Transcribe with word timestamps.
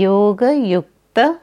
요가 0.00 0.56
육도 0.68 1.38